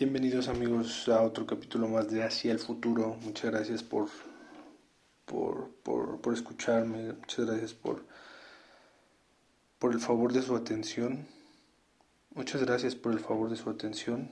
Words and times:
Bienvenidos 0.00 0.48
amigos 0.48 1.10
a 1.10 1.20
otro 1.20 1.44
capítulo 1.44 1.86
más 1.86 2.10
de 2.10 2.24
Hacia 2.24 2.52
el 2.52 2.58
Futuro. 2.58 3.18
Muchas 3.20 3.50
gracias 3.50 3.82
por, 3.82 4.08
por, 5.26 5.68
por, 6.22 6.32
escucharme, 6.32 7.12
muchas 7.12 7.44
gracias 7.44 7.74
por, 7.74 8.02
por 9.78 9.92
el 9.92 10.00
favor 10.00 10.32
de 10.32 10.40
su 10.40 10.56
atención. 10.56 11.26
Muchas 12.34 12.64
gracias 12.64 12.94
por 12.94 13.12
el 13.12 13.20
favor 13.20 13.50
de 13.50 13.56
su 13.56 13.68
atención. 13.68 14.30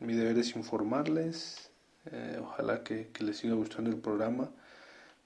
Mi 0.00 0.14
deber 0.14 0.38
es 0.38 0.56
informarles. 0.56 1.70
Eh, 2.10 2.40
ojalá 2.40 2.82
que, 2.82 3.10
les 3.20 3.36
siga 3.36 3.52
gustando 3.52 3.90
el 3.90 3.98
programa. 3.98 4.48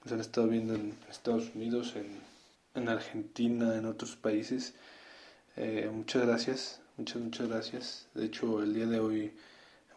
Nos 0.03 0.11
han 0.11 0.19
estado 0.19 0.49
viendo 0.49 0.75
en 0.75 0.93
Estados 1.09 1.55
Unidos, 1.55 1.95
en, 1.95 2.19
en 2.75 2.89
Argentina, 2.89 3.77
en 3.77 3.85
otros 3.85 4.17
países. 4.17 4.73
Eh, 5.55 5.89
muchas 5.89 6.27
gracias 6.27 6.80
Muchas, 7.01 7.19
muchas 7.19 7.47
gracias. 7.49 8.05
De 8.13 8.25
hecho, 8.25 8.61
el 8.61 8.75
día 8.75 8.85
de 8.85 8.99
hoy 8.99 9.33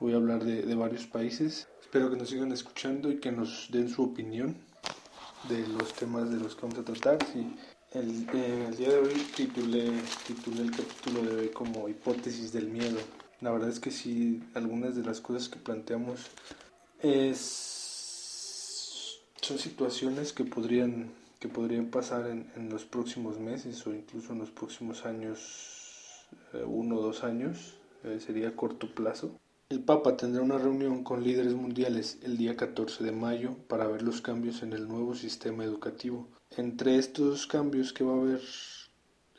voy 0.00 0.14
a 0.14 0.16
hablar 0.16 0.42
de, 0.42 0.74
varios 0.74 1.04
países. 1.04 1.68
Espero 1.82 2.08
que 2.08 2.16
nos 2.16 2.30
sigan 2.30 2.50
escuchando 2.50 3.10
y 3.10 3.18
que 3.18 3.30
nos 3.30 3.68
den 3.70 3.90
su 3.90 4.04
opinión 4.04 4.56
de 5.50 5.68
los 5.68 5.92
temas 5.92 6.30
de 6.30 6.38
los 6.38 6.54
que 6.54 6.62
vamos 6.62 6.78
a 6.78 6.82
tratar. 6.82 7.18
Sí, 7.30 7.54
el, 7.92 8.26
eh, 8.32 8.68
el 8.70 8.76
día 8.78 8.88
de 8.88 9.00
hoy 9.00 9.12
titulé, 9.36 9.92
titulé 10.26 10.62
el 10.62 10.70
capítulo 10.70 11.20
de 11.24 11.42
hoy 11.42 11.48
como 11.50 11.90
hipótesis 11.90 12.54
del 12.54 12.70
miedo. 12.70 12.98
La 13.42 13.50
verdad 13.50 13.68
es 13.68 13.80
que 13.80 13.90
sí, 13.90 14.42
algunas 14.54 14.96
de 14.96 15.02
las 15.02 15.20
cosas 15.20 15.50
que 15.50 15.58
planteamos 15.58 16.20
es, 17.02 17.60
son 19.42 19.58
situaciones 19.58 20.32
que 20.32 20.44
podrían, 20.44 21.10
que 21.38 21.48
podrían 21.48 21.88
pasar 21.90 22.28
en, 22.28 22.50
en 22.56 22.70
los 22.70 22.86
próximos 22.86 23.38
meses 23.38 23.86
o 23.86 23.92
incluso 23.92 24.32
en 24.32 24.38
los 24.38 24.50
próximos 24.50 25.04
años 25.04 25.82
uno 26.66 26.96
o 26.96 27.02
dos 27.02 27.24
años, 27.24 27.74
eh, 28.04 28.20
sería 28.20 28.54
corto 28.54 28.94
plazo. 28.94 29.38
El 29.70 29.80
Papa 29.80 30.16
tendrá 30.16 30.42
una 30.42 30.58
reunión 30.58 31.04
con 31.04 31.24
líderes 31.24 31.54
mundiales 31.54 32.18
el 32.22 32.36
día 32.36 32.56
14 32.56 33.02
de 33.02 33.12
mayo 33.12 33.56
para 33.66 33.86
ver 33.86 34.02
los 34.02 34.20
cambios 34.20 34.62
en 34.62 34.72
el 34.72 34.86
nuevo 34.86 35.14
sistema 35.14 35.64
educativo. 35.64 36.28
Entre 36.56 36.96
estos 36.98 37.46
cambios 37.46 37.92
que 37.92 38.04
va 38.04 38.12
a 38.12 38.20
haber, 38.20 38.40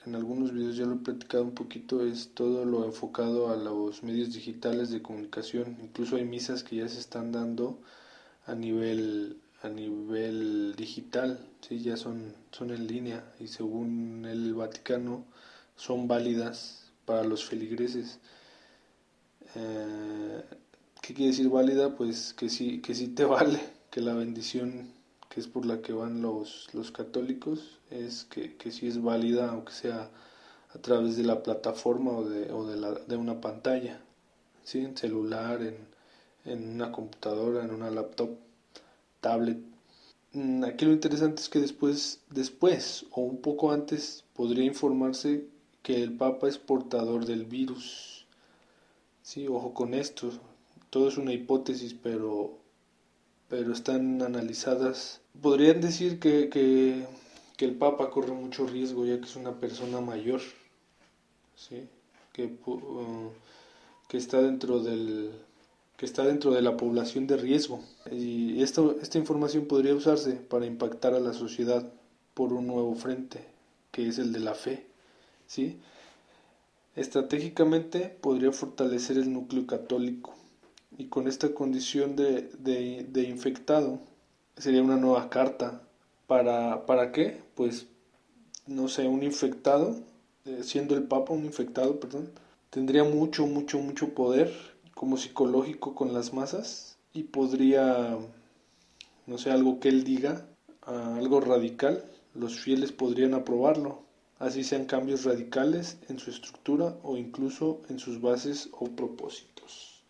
en 0.06 0.16
algunos 0.16 0.52
videos 0.52 0.78
ya 0.78 0.86
lo 0.86 0.96
he 0.96 0.98
platicado 0.98 1.44
un 1.44 1.54
poquito, 1.54 2.04
es 2.04 2.32
todo 2.34 2.66
lo 2.66 2.86
enfocado 2.86 3.50
a 3.50 3.56
los 3.56 4.04
medios 4.04 4.34
digitales 4.34 4.90
de 4.90 5.02
comunicación. 5.02 5.78
Incluso 5.82 6.16
hay 6.16 6.26
misas 6.26 6.64
que 6.64 6.78
ya 6.78 6.88
se 6.90 7.00
están 7.00 7.32
dando 7.32 7.80
a 8.46 8.56
nivel 8.56 9.38
a 9.62 9.70
nivel 9.70 10.76
digital, 10.76 11.40
¿sí? 11.62 11.80
ya 11.82 11.98
son, 11.98 12.36
son 12.52 12.72
en 12.72 12.88
línea 12.88 13.24
y 13.40 13.48
según 13.48 14.26
el 14.26 14.54
Vaticano 14.54 15.26
son 15.76 16.08
válidas 16.08 16.85
para 17.06 17.24
los 17.24 17.46
feligreses. 17.46 18.20
Eh, 19.56 20.44
¿Qué 21.02 21.14
quiere 21.14 21.32
decir 21.32 21.50
válida? 21.50 21.96
Pues 21.96 22.34
que 22.34 22.50
sí, 22.50 22.82
que 22.82 22.96
sí 22.96 23.08
te 23.10 23.26
vale, 23.36 23.60
que 23.92 24.02
la 24.02 24.14
bendición 24.14 24.94
que 25.30 25.40
es 25.40 25.48
por 25.48 25.66
la 25.66 25.82
que 25.82 25.94
van 25.94 26.22
los, 26.22 26.70
los 26.74 26.92
católicos 26.92 27.80
es 27.92 28.26
que, 28.26 28.56
que 28.56 28.72
sí 28.72 28.88
es 28.88 29.02
válida, 29.02 29.50
aunque 29.50 29.74
sea 29.74 30.10
a 30.74 30.78
través 30.80 31.18
de 31.18 31.24
la 31.24 31.44
plataforma 31.44 32.12
o 32.12 32.24
de, 32.28 32.52
o 32.52 32.66
de, 32.66 32.78
la, 32.78 32.92
de 32.94 33.18
una 33.18 33.42
pantalla, 33.42 34.00
¿sí? 34.64 34.80
en 34.80 34.96
celular, 34.96 35.62
en, 35.62 35.78
en 36.46 36.76
una 36.76 36.92
computadora, 36.92 37.64
en 37.64 37.72
una 37.72 37.90
laptop, 37.92 38.30
tablet. 39.22 39.58
Mm, 40.34 40.64
aquí 40.64 40.86
lo 40.86 40.94
interesante 40.94 41.42
es 41.42 41.50
que 41.50 41.60
después, 41.60 42.22
después 42.30 43.06
o 43.12 43.22
un 43.22 43.42
poco 43.42 43.72
antes 43.72 44.24
podría 44.34 44.66
informarse 44.66 45.48
que 45.86 46.02
el 46.02 46.14
Papa 46.14 46.48
es 46.48 46.58
portador 46.58 47.26
del 47.26 47.46
virus. 47.46 48.26
Sí, 49.22 49.48
ojo 49.48 49.76
con 49.76 49.94
esto. 49.94 50.32
Todo 50.90 51.08
es 51.10 51.18
una 51.18 51.32
hipótesis, 51.32 51.94
pero, 51.94 52.58
pero 53.50 53.72
están 53.72 54.24
analizadas. 54.24 55.22
Podrían 55.40 55.82
decir 55.82 56.20
que, 56.20 56.50
que, 56.50 57.06
que 57.56 57.66
el 57.66 57.76
Papa 57.76 58.10
corre 58.10 58.34
mucho 58.34 58.66
riesgo 58.66 59.06
ya 59.06 59.20
que 59.20 59.26
es 59.26 59.36
una 59.36 59.60
persona 59.60 60.02
mayor, 60.02 60.42
¿sí? 61.56 61.88
que, 62.34 62.46
uh, 62.66 63.30
que 64.08 64.18
está 64.18 64.42
dentro 64.42 64.80
del 64.80 65.34
que 65.98 66.08
está 66.08 66.26
dentro 66.26 66.52
de 66.52 66.64
la 66.64 66.78
población 66.78 67.28
de 67.28 67.38
riesgo. 67.38 67.80
Y 68.12 68.64
esto, 68.64 68.98
esta 69.04 69.20
información 69.20 69.68
podría 69.68 69.94
usarse 69.94 70.32
para 70.32 70.66
impactar 70.66 71.14
a 71.14 71.20
la 71.20 71.34
sociedad 71.34 71.94
por 72.34 72.54
un 72.54 72.66
nuevo 72.66 72.96
frente, 72.96 73.46
que 73.92 74.08
es 74.08 74.18
el 74.18 74.34
de 74.34 74.40
la 74.40 74.56
fe. 74.56 74.95
¿Sí? 75.48 75.80
Estratégicamente 76.96 78.18
podría 78.22 78.52
fortalecer 78.52 79.18
el 79.18 79.34
núcleo 79.34 79.68
católico 79.68 80.34
y 80.98 81.08
con 81.08 81.28
esta 81.28 81.54
condición 81.54 82.16
de, 82.16 82.44
de, 82.60 83.24
infectado 83.24 84.00
sería 84.56 84.82
una 84.82 84.96
nueva 84.96 85.30
carta. 85.30 85.82
¿Para, 86.28 86.86
¿Para 86.86 87.12
qué? 87.12 87.42
Pues, 87.56 87.88
no 88.66 88.88
sé, 88.88 89.08
un 89.08 89.24
infectado, 89.24 89.96
eh, 90.46 90.62
siendo 90.64 90.96
el 90.96 91.04
Papa 91.04 91.34
un 91.34 91.46
infectado, 91.46 92.00
perdón, 92.00 92.32
tendría 92.70 93.04
mucho, 93.04 93.46
mucho, 93.46 93.78
mucho 93.80 94.14
poder 94.14 94.52
como 94.96 95.18
psicológico 95.18 95.94
con 95.94 96.14
las 96.14 96.34
masas 96.34 96.98
y 97.14 97.24
podría, 97.24 98.18
no 99.28 99.38
sé, 99.38 99.52
algo 99.52 99.80
que 99.80 99.90
él 99.90 100.04
diga, 100.04 100.48
ah, 100.84 101.16
algo 101.18 101.42
radical, 101.42 102.06
los 102.34 102.60
fieles 102.60 102.92
podrían 102.92 103.34
aprobarlo 103.34 104.06
así 104.40 104.64
sean 104.64 104.86
cambios 104.86 105.24
radicales 105.24 105.98
en 106.10 106.20
su 106.20 106.30
estructura 106.30 106.98
o 107.04 107.18
incluso 107.18 107.82
en 107.90 108.00
sus 108.00 108.22
bases 108.22 108.70
o 108.74 108.88
propósitos. 108.90 110.02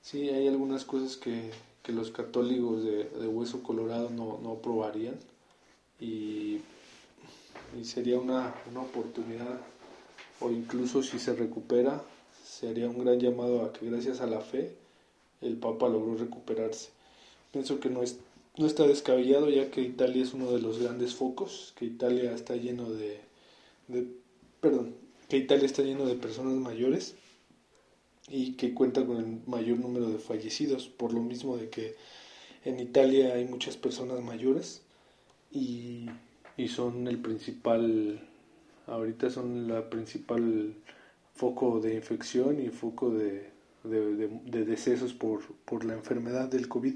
Sí, 0.00 0.28
hay 0.30 0.48
algunas 0.48 0.84
cosas 0.84 1.16
que, 1.16 1.50
los 1.88 2.10
católicos 2.10 2.84
de, 2.84 3.26
hueso 3.26 3.62
colorado 3.62 4.08
no, 4.08 4.38
no 4.42 4.52
aprobarían 4.52 5.16
y, 6.00 6.60
sería 7.82 8.18
una, 8.18 8.54
una 8.70 8.80
oportunidad 8.80 9.60
o 10.40 10.50
incluso 10.50 11.02
si 11.02 11.18
se 11.18 11.34
recupera 11.34 12.02
sería 12.44 12.88
un 12.88 12.98
gran 12.98 13.18
llamado 13.18 13.64
a 13.64 13.72
que 13.72 13.86
gracias 13.86 14.20
a 14.20 14.26
la 14.26 14.40
fe 14.40 14.76
el 15.40 15.56
Papa 15.56 15.88
logró 15.88 16.14
recuperarse. 16.16 16.90
Pienso 17.50 17.80
que 17.80 17.90
no, 17.90 18.02
es, 18.02 18.18
no 18.56 18.66
está 18.66 18.86
descabellado 18.86 19.50
ya 19.50 19.70
que 19.70 19.80
Italia 19.80 20.22
es 20.22 20.34
uno 20.34 20.52
de 20.52 20.60
los 20.60 20.78
grandes 20.78 21.14
focos, 21.14 21.72
que 21.76 21.84
Italia 21.84 22.32
está 22.32 22.54
lleno 22.56 22.90
de, 22.90 23.20
perdón, 24.60 24.94
que 25.28 25.36
Italia 25.38 25.66
está 25.66 25.82
lleno 25.82 26.06
de 26.06 26.14
personas 26.14 26.54
mayores 26.54 27.14
y 28.28 28.52
que 28.52 28.74
cuenta 28.74 29.04
con 29.04 29.16
el 29.16 29.40
mayor 29.46 29.78
número 29.78 30.08
de 30.08 30.18
fallecidos, 30.18 30.88
por 30.88 31.12
lo 31.12 31.20
mismo 31.20 31.56
de 31.56 31.68
que 31.68 31.94
en 32.64 32.78
Italia 32.80 33.34
hay 33.34 33.46
muchas 33.46 33.76
personas 33.76 34.20
mayores 34.22 34.82
y, 35.50 36.06
son 36.68 37.08
el 37.08 37.18
principal, 37.18 38.20
ahorita 38.86 39.30
son 39.30 39.68
la 39.68 39.90
principal 39.90 40.74
foco 41.34 41.80
de 41.80 41.94
infección 41.96 42.62
y 42.62 42.68
foco 42.68 43.10
de, 43.10 43.50
de, 43.82 44.64
decesos 44.64 45.12
por, 45.12 45.42
por, 45.64 45.84
la 45.84 45.94
enfermedad 45.94 46.48
del 46.48 46.68
COVID. 46.68 46.94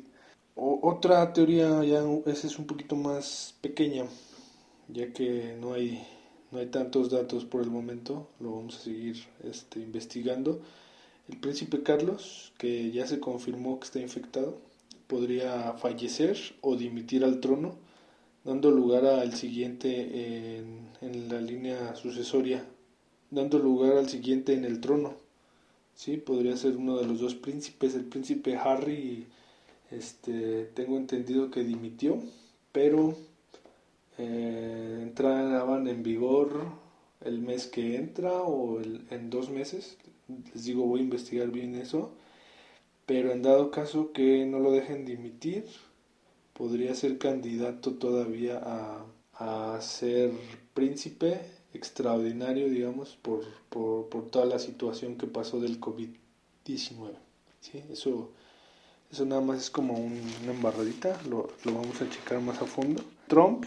otra 0.55 1.33
teoría 1.33 1.83
ya 1.85 2.05
esa 2.27 2.47
es 2.47 2.59
un 2.59 2.67
poquito 2.67 2.95
más 2.97 3.57
pequeña, 3.61 4.05
ya 4.89 5.13
que 5.13 5.57
no 5.61 5.75
hay 5.75 6.07
no 6.57 6.63
hay 6.63 6.69
tantos 6.69 7.11
datos 7.11 7.45
por 7.45 7.61
el 7.61 7.71
momento, 7.71 8.31
lo 8.41 8.57
vamos 8.57 8.79
a 8.79 8.81
seguir 8.81 9.23
este, 9.45 9.79
investigando. 9.79 10.63
El 11.29 11.37
príncipe 11.37 11.83
Carlos, 11.83 12.55
que 12.57 12.91
ya 12.93 13.07
se 13.07 13.21
confirmó 13.21 13.79
que 13.79 13.85
está 13.85 14.01
infectado, 14.01 14.57
podría 15.07 15.75
fallecer 15.75 16.39
o 16.63 16.75
dimitir 16.75 17.25
al 17.25 17.41
trono, 17.41 17.77
dando 18.43 18.71
lugar 18.71 19.05
al 19.05 19.35
siguiente 19.35 20.57
en, 21.03 21.29
la 21.29 21.43
línea 21.43 21.95
sucesoria, 21.95 22.65
dando 23.31 23.59
lugar 23.59 23.99
al 23.99 24.09
siguiente 24.09 24.55
en 24.55 24.65
el 24.65 24.81
trono. 24.81 25.13
Sí, 25.95 26.17
podría 26.17 26.57
ser 26.57 26.79
uno 26.79 26.97
de 26.97 27.07
los 27.07 27.21
dos 27.21 27.35
príncipes, 27.35 27.95
el 27.95 28.07
príncipe 28.07 28.57
Harry, 28.57 29.27
este, 29.91 30.71
tengo 30.73 30.97
entendido 30.97 31.51
que 31.51 31.65
dimitió, 31.65 32.19
pero 32.73 33.15
eh, 34.19 35.01
entraban 35.03 35.89
en 35.89 36.03
vigor 36.03 36.65
el 37.21 37.41
mes 37.41 37.67
que 37.67 37.97
entra 37.97 38.43
o 38.43 38.81
en 38.81 39.31
dos 39.31 39.51
meses. 39.51 39.99
Les 40.55 40.65
digo, 40.65 40.85
voy 40.85 41.01
a 41.01 41.05
investigar 41.05 41.49
bien 41.51 41.75
eso. 41.75 42.13
Pero 43.07 43.31
en 43.33 43.43
dado 43.43 43.71
caso 43.71 44.13
que 44.13 44.45
no 44.47 44.59
lo 44.59 44.73
dejen 44.73 45.05
dimitir, 45.05 45.65
podría 46.53 46.95
ser 46.95 47.19
candidato 47.19 47.95
todavía 47.95 48.61
a, 48.63 49.05
a 49.39 49.81
ser 49.81 50.33
príncipe 50.75 51.41
extraordinario, 51.73 52.69
digamos, 52.69 53.17
por, 53.23 53.45
por, 53.69 54.09
por, 54.09 54.31
toda 54.31 54.47
la 54.47 54.59
situación 54.59 55.17
que 55.17 55.27
pasó 55.27 55.61
del 55.61 55.81
COVID-19. 55.81 57.13
¿sí? 57.61 57.83
Eso, 57.91 58.31
eso 59.13 59.25
nada 59.25 59.41
más 59.41 59.59
es 59.59 59.71
como 59.71 59.95
una 59.95 60.53
embarradita, 60.53 61.21
lo, 61.29 61.49
lo 61.65 61.75
vamos 61.75 62.01
a 62.01 62.11
checar 62.11 62.41
más 62.41 62.61
a 62.61 62.67
fondo. 62.67 63.05
Trump 63.29 63.67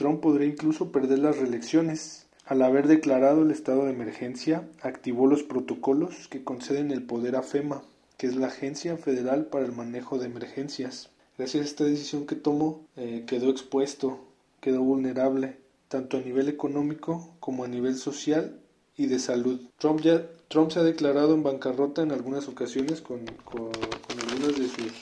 Trump 0.00 0.22
podría 0.22 0.46
incluso 0.46 0.92
perder 0.92 1.18
las 1.18 1.36
reelecciones 1.36 2.26
Al 2.46 2.62
haber 2.62 2.88
declarado 2.88 3.42
el 3.42 3.50
estado 3.50 3.84
de 3.84 3.90
emergencia, 3.90 4.66
activó 4.80 5.26
los 5.26 5.42
protocolos 5.42 6.26
que 6.28 6.42
conceden 6.42 6.90
el 6.90 7.02
poder 7.02 7.36
a 7.36 7.42
FEMA, 7.42 7.82
que 8.16 8.26
es 8.26 8.34
la 8.34 8.46
Agencia 8.46 8.96
Federal 8.96 9.44
para 9.44 9.66
el 9.66 9.72
Manejo 9.72 10.18
de 10.18 10.24
Emergencias. 10.24 11.10
Gracias 11.36 11.62
a 11.62 11.66
esta 11.66 11.84
decisión 11.84 12.26
que 12.26 12.34
tomó, 12.34 12.80
eh, 12.96 13.24
quedó 13.26 13.50
expuesto, 13.50 14.20
quedó 14.62 14.80
vulnerable, 14.80 15.58
tanto 15.88 16.16
a 16.16 16.20
nivel 16.22 16.48
económico 16.48 17.34
como 17.38 17.64
a 17.64 17.68
nivel 17.68 17.94
social 17.96 18.58
y 18.96 19.06
de 19.06 19.18
salud. 19.18 19.60
Trump, 19.76 20.00
ya, 20.00 20.26
Trump 20.48 20.70
se 20.70 20.78
ha 20.78 20.82
declarado 20.82 21.34
en 21.34 21.42
bancarrota 21.42 22.00
en 22.00 22.12
algunas 22.12 22.48
ocasiones 22.48 23.02
con, 23.02 23.26
con, 23.44 23.70
algunas 24.18 24.58
de 24.58 24.66
sus, 24.66 24.92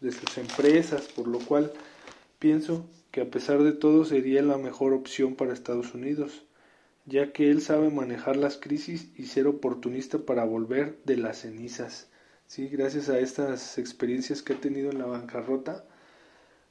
de 0.00 0.10
sus 0.10 0.36
empresas, 0.36 1.02
por 1.14 1.28
lo 1.28 1.38
cual 1.38 1.72
pienso 2.38 2.86
que 3.10 3.22
a 3.22 3.30
pesar 3.30 3.62
de 3.62 3.72
todo 3.72 4.04
sería 4.04 4.42
la 4.42 4.58
mejor 4.58 4.92
opción 4.92 5.34
para 5.34 5.52
Estados 5.52 5.94
Unidos 5.94 6.44
ya 7.08 7.32
que 7.32 7.50
él 7.50 7.62
sabe 7.62 7.90
manejar 7.90 8.36
las 8.36 8.58
crisis 8.58 9.08
y 9.16 9.26
ser 9.26 9.46
oportunista 9.46 10.18
para 10.18 10.44
volver 10.44 10.98
de 11.04 11.16
las 11.16 11.38
cenizas. 11.38 12.08
Sí, 12.46 12.68
gracias 12.68 13.08
a 13.08 13.18
estas 13.18 13.78
experiencias 13.78 14.42
que 14.42 14.52
ha 14.52 14.60
tenido 14.60 14.90
en 14.90 14.98
la 14.98 15.06
bancarrota, 15.06 15.84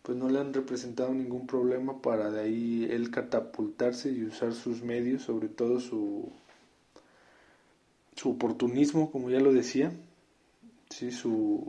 pues 0.03 0.17
no 0.17 0.29
le 0.29 0.39
han 0.39 0.53
representado 0.53 1.13
ningún 1.13 1.47
problema 1.47 2.01
para 2.01 2.29
de 2.31 2.41
ahí 2.41 2.87
él 2.89 3.09
catapultarse 3.09 4.11
y 4.11 4.23
usar 4.25 4.53
sus 4.53 4.83
medios, 4.83 5.23
sobre 5.23 5.49
todo 5.49 5.79
su 5.79 6.31
su 8.15 8.31
oportunismo, 8.31 9.11
como 9.11 9.29
ya 9.29 9.39
lo 9.39 9.53
decía, 9.53 9.91
sí, 10.89 11.11
su, 11.11 11.67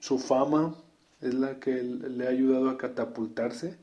su 0.00 0.18
fama 0.18 0.76
es 1.24 1.34
la 1.34 1.60
que 1.60 1.82
le 1.82 2.26
ha 2.26 2.30
ayudado 2.30 2.68
a 2.68 2.78
catapultarse 2.78 3.76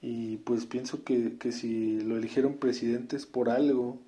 y 0.00 0.38
pues 0.38 0.66
pienso 0.66 1.04
que, 1.04 1.38
que 1.38 1.52
si 1.52 2.00
lo 2.00 2.16
eligieron 2.16 2.58
presidente 2.58 3.16
es 3.16 3.26
por 3.26 3.50
algo. 3.50 4.00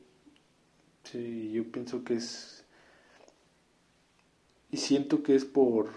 Sí, 1.05 1.53
yo 1.53 1.71
pienso 1.71 2.05
que 2.05 2.15
es... 2.15 2.65
Y 4.73 4.79
siento 4.79 5.23
que 5.23 5.37
es 5.37 5.45
por 5.45 5.91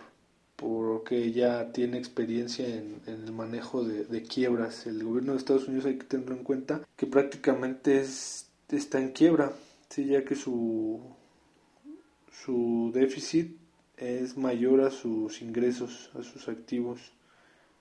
porque 0.58 1.32
ya 1.32 1.72
tiene 1.72 2.00
experiencia 2.00 2.68
en, 2.68 3.00
el 3.06 3.32
manejo 3.32 3.84
de, 3.84 4.24
quiebras. 4.24 4.88
El 4.88 5.04
gobierno 5.04 5.34
de 5.34 5.38
Estados 5.38 5.68
Unidos 5.68 5.86
hay 5.86 5.98
que 5.98 6.06
tenerlo 6.06 6.36
en 6.36 6.44
cuenta 6.44 6.82
que 6.98 7.06
prácticamente 7.06 8.02
es, 8.02 8.48
está 8.70 9.00
en 9.00 9.12
quiebra, 9.12 9.54
sí, 9.90 10.06
ya 10.06 10.26
que 10.26 10.36
su, 10.36 11.00
su 12.44 12.92
déficit 12.94 13.56
es 13.98 14.38
mayor 14.38 14.82
a 14.82 14.92
sus 14.92 15.42
ingresos, 15.42 16.12
a 16.14 16.24
sus 16.24 16.48
activos. 16.48 17.00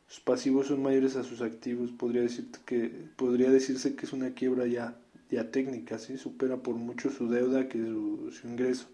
Sus 0.09 0.21
pasivos 0.21 0.69
son 0.69 0.83
mayores 0.83 1.17
a 1.17 1.25
sus 1.25 1.43
activos. 1.43 1.91
Podría, 1.93 2.23
decir 2.23 2.47
que, 2.65 2.91
podría 3.17 3.51
decirse 3.51 3.95
que 3.95 4.07
es 4.07 4.13
una 4.13 4.31
quiebra 4.33 4.67
ya, 4.67 4.97
técnica, 5.51 5.99
¿sí? 5.99 6.17
supera 6.17 6.57
por 6.57 6.77
mucho 6.77 7.11
su 7.11 7.29
deuda 7.29 7.69
que 7.69 7.79
su, 7.79 8.33
su 8.33 8.49
ingreso. 8.49 8.87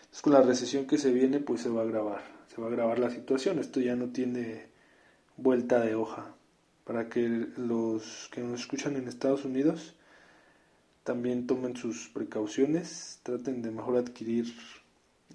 Entonces, 0.00 0.22
con 0.22 0.32
la 0.32 0.42
recesión 0.42 0.86
que 0.86 0.96
se 0.96 1.12
viene, 1.12 1.40
pues 1.40 1.60
se 1.60 1.68
va 1.68 1.82
a 1.82 1.84
agravar. 1.84 2.22
Se 2.54 2.60
va 2.60 2.68
a 2.68 2.70
agravar 2.70 2.98
la 2.98 3.10
situación. 3.10 3.58
Esto 3.58 3.80
ya 3.80 3.94
no 3.94 4.10
tiene 4.10 4.68
vuelta 5.36 5.80
de 5.80 5.94
hoja. 5.94 6.34
Para 6.84 7.10
que 7.10 7.28
los 7.58 8.30
que 8.32 8.40
nos 8.40 8.60
escuchan 8.60 8.96
en 8.96 9.08
Estados 9.08 9.44
Unidos 9.44 9.94
también 11.04 11.46
tomen 11.46 11.76
sus 11.76 12.08
precauciones, 12.08 13.20
traten 13.22 13.60
de 13.62 13.70
mejor 13.70 13.96
adquirir 13.96 14.46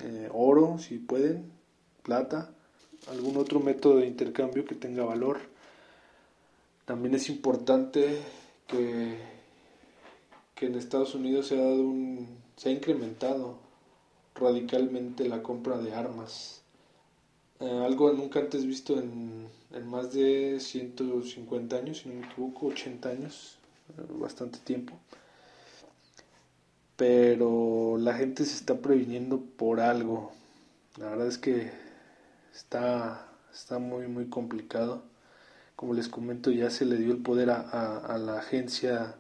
eh, 0.02 0.30
oro 0.34 0.78
si 0.80 0.98
pueden, 0.98 1.52
plata, 2.04 2.54
algún 3.10 3.38
otro 3.38 3.60
método 3.60 3.98
de 3.98 4.08
intercambio 4.08 4.66
que 4.66 4.76
tenga 4.76 5.04
valor. 5.04 5.40
También 6.86 7.16
es 7.16 7.30
importante 7.30 8.18
que, 8.68 9.18
que 10.56 10.66
en 10.66 10.76
Estados 10.76 11.16
Unidos 11.16 11.48
se 11.48 11.56
ha, 11.56 11.64
dado 11.64 11.82
un, 11.82 12.28
se 12.56 12.70
ha 12.70 12.72
incrementado 12.72 13.58
radicalmente 14.36 15.28
la 15.28 15.42
compra 15.44 15.78
de 15.78 15.94
armas. 15.94 16.62
Eh, 17.60 17.84
algo 17.86 18.12
nunca 18.12 18.40
antes 18.40 18.66
visto 18.66 19.00
en, 19.00 19.48
en, 19.72 19.88
más 19.88 20.12
de 20.14 20.60
150 20.60 21.76
años, 21.76 22.00
si 22.00 22.10
no 22.10 22.16
me 22.16 22.26
equivoco, 22.26 22.68
80 22.68 23.10
años, 23.10 23.58
eh, 23.98 24.02
bastante 24.20 24.60
tiempo. 24.60 24.94
Pero 26.96 27.98
la 28.00 28.14
gente 28.14 28.46
se 28.46 28.56
está 28.56 28.80
previniendo 28.80 29.42
por 29.42 29.80
algo. 29.80 30.32
La 30.98 31.10
verdad 31.10 31.28
es 31.28 31.38
que 31.38 31.72
está, 32.54 33.28
está 33.54 33.80
muy, 33.80 34.08
muy 34.08 34.28
complicado. 34.30 35.04
Como 35.76 35.94
les 35.94 36.08
comento, 36.08 36.52
ya 36.52 36.70
se 36.70 36.86
le 36.86 36.98
dio 36.98 37.12
el 37.14 37.22
poder 37.24 37.50
a, 37.50 37.98
a, 37.98 38.18
la 38.18 38.40
agencia 38.40 39.16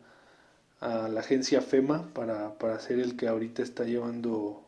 a 0.81 1.08
la 1.08 1.22
agencia 1.22 1.62
FEMA 1.62 2.14
para, 2.14 2.58
para 2.60 2.80
ser 2.80 3.00
el 3.00 3.16
que 3.16 3.28
ahorita 3.28 3.64
está 3.64 3.86
llevando 3.86 4.64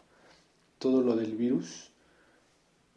todo 0.80 1.02
lo 1.02 1.16
del 1.16 1.36
virus, 1.36 1.92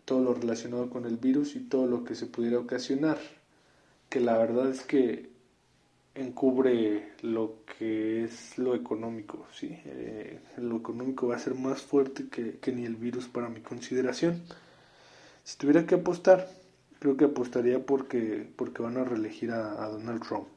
todo 0.04 0.22
lo 0.22 0.34
relacionado 0.34 0.88
con 0.88 1.04
el 1.04 1.16
virus 1.16 1.56
y 1.56 1.60
todo 1.60 1.86
lo 1.86 2.04
que 2.04 2.14
se 2.14 2.26
pudiera 2.26 2.58
ocasionar. 2.58 3.18
Que 4.08 4.20
la 4.20 4.38
verdad 4.38 4.70
es 4.70 4.82
que 4.82 5.30
encubre 6.20 7.12
lo 7.22 7.64
que 7.78 8.24
es 8.24 8.58
lo 8.58 8.74
económico, 8.74 9.46
¿sí? 9.52 9.78
Eh, 9.84 10.40
lo 10.58 10.76
económico 10.76 11.28
va 11.28 11.36
a 11.36 11.38
ser 11.38 11.54
más 11.54 11.82
fuerte 11.82 12.28
que, 12.28 12.58
que 12.58 12.72
ni 12.72 12.84
el 12.84 12.96
virus 12.96 13.28
para 13.28 13.48
mi 13.48 13.60
consideración. 13.60 14.42
Si 15.44 15.56
tuviera 15.56 15.86
que 15.86 15.94
apostar, 15.96 16.48
creo 16.98 17.16
que 17.16 17.26
apostaría 17.26 17.84
porque, 17.84 18.46
porque 18.56 18.82
van 18.82 18.96
a 18.96 19.04
reelegir 19.04 19.50
a, 19.52 19.82
a 19.82 19.88
Donald 19.88 20.22
Trump. 20.26 20.48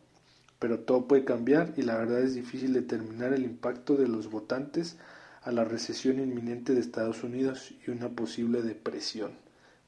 Pero 0.59 0.79
todo 0.79 1.07
puede 1.07 1.23
cambiar 1.23 1.73
y 1.77 1.83
la 1.83 1.97
verdad 1.97 2.21
es 2.21 2.35
difícil 2.35 2.73
determinar 2.73 3.33
el 3.33 3.43
impacto 3.43 3.95
de 3.95 4.07
los 4.07 4.29
votantes 4.29 4.97
a 5.43 5.51
la 5.51 5.63
recesión 5.63 6.19
inminente 6.19 6.73
de 6.73 6.81
Estados 6.81 7.23
Unidos 7.23 7.73
y 7.85 7.91
una 7.91 8.09
posible 8.09 8.61
depresión. 8.61 9.31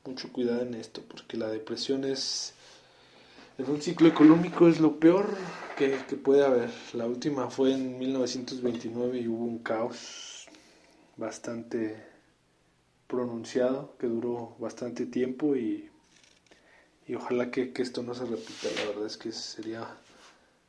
Mucho 0.06 0.32
cuidado 0.34 0.64
en 0.64 0.74
esto, 0.74 1.02
porque 1.08 1.38
la 1.38 1.48
depresión 1.48 2.04
es, 2.04 2.54
en 3.58 3.70
un 3.70 3.82
ciclo 3.82 4.08
económico 4.08 4.68
es 4.68 4.80
lo 4.80 5.00
peor 5.00 5.28
que, 5.78 5.98
que, 6.08 6.16
puede 6.16 6.46
haber. 6.46 6.70
La 6.94 7.06
última 7.06 7.50
fue 7.50 7.74
en 7.74 7.98
1929 7.98 9.20
y 9.20 9.28
hubo 9.28 9.46
un 9.46 9.60
caos 9.60 10.48
bastante 11.18 12.14
pronunciado 13.08 13.96
que 14.00 14.08
duró 14.08 14.56
bastante 14.60 15.06
tiempo 15.06 15.56
y, 15.56 15.90
y 17.08 17.16
ojalá 17.16 17.52
que, 17.52 17.72
esto 17.76 18.04
no 18.04 18.14
se 18.16 18.26
repita. 18.26 18.68
La 18.78 18.90
verdad 18.90 19.06
es 19.06 19.18
que 19.18 19.32
sería, 19.32 19.88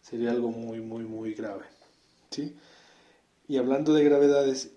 sería 0.03 0.31
algo 0.31 0.51
muy, 0.51 0.81
muy, 0.81 1.05
muy 1.05 1.35
grave. 1.35 1.65
¿sí? 2.31 2.57
Y 3.49 3.57
hablando 3.59 3.93
de 3.95 4.05
gravedades, 4.05 4.73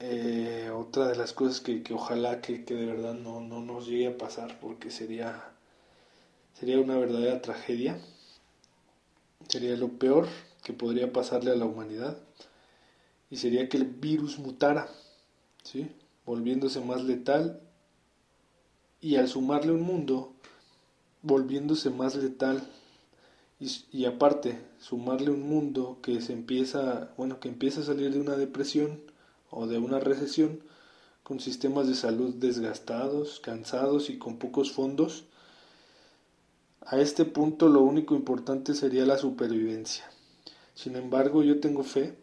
eh, 0.00 0.70
otra 0.74 1.08
de 1.08 1.16
las 1.16 1.32
cosas 1.32 1.60
que, 1.60 1.82
que 1.82 1.94
ojalá 1.94 2.40
que, 2.40 2.64
que, 2.64 2.74
de 2.74 2.86
verdad 2.86 3.14
no, 3.14 3.40
no 3.40 3.60
nos 3.60 3.86
llegue 3.86 4.08
a 4.08 4.18
pasar 4.18 4.58
porque 4.60 4.90
sería, 4.90 5.50
sería 6.54 6.78
una 6.78 6.98
verdadera 6.98 7.40
tragedia. 7.40 7.98
Sería 9.48 9.76
lo 9.76 9.88
peor 9.88 10.28
que 10.62 10.72
podría 10.72 11.12
pasarle 11.12 11.50
a 11.50 11.56
la 11.56 11.64
humanidad. 11.64 12.18
Y 13.30 13.36
sería 13.36 13.68
que 13.68 13.76
el 13.76 13.84
virus 13.84 14.38
mutara. 14.38 14.88
¿sí? 15.62 15.90
volviéndose 16.28 16.80
más 16.80 17.02
letal 17.04 17.58
y 19.00 19.16
al 19.16 19.28
sumarle 19.28 19.72
un 19.72 19.80
mundo, 19.80 20.34
volviéndose 21.22 21.88
más 21.88 22.16
letal 22.16 22.62
y, 23.58 23.70
y, 23.92 24.04
aparte 24.04 24.58
sumarle 24.78 25.30
un 25.30 25.48
mundo 25.48 25.98
que 26.02 26.20
se 26.20 26.34
empieza, 26.34 27.10
bueno, 27.16 27.40
que 27.40 27.48
empieza 27.48 27.80
a 27.80 27.84
salir 27.84 28.12
de 28.12 28.20
una 28.20 28.36
depresión 28.36 29.00
o 29.50 29.66
de 29.66 29.78
una 29.78 30.00
recesión 30.00 30.60
con 31.22 31.40
sistemas 31.40 31.88
de 31.88 31.94
salud 31.94 32.34
desgastados, 32.34 33.40
cansados 33.40 34.10
y 34.10 34.18
con 34.18 34.38
pocos 34.38 34.70
fondos, 34.70 35.24
a 36.90 36.98
este 36.98 37.26
punto 37.26 37.68
lo 37.68 37.82
único 37.82 38.14
importante 38.14 38.72
sería 38.72 39.04
la 39.04 39.18
supervivencia. 39.18 40.10
Sin 40.74 40.96
embargo, 40.96 41.42
yo 41.42 41.60
tengo 41.60 41.82
fe 41.82 42.16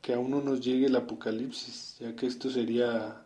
que 0.00 0.14
aún 0.14 0.30
no 0.30 0.40
nos 0.40 0.60
llegue 0.60 0.86
el 0.86 0.94
apocalipsis, 0.94 1.96
ya 1.98 2.14
que 2.14 2.26
esto 2.26 2.48
sería 2.48 3.24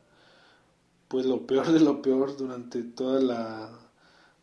pues 1.08 1.26
lo 1.26 1.46
peor 1.46 1.70
de 1.70 1.80
lo 1.80 2.00
peor 2.00 2.36
durante 2.36 2.82
toda 2.82 3.20
la... 3.20 3.78